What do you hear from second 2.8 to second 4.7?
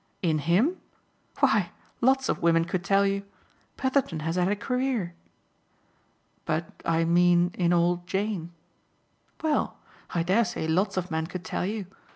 tell you. Petherton has had a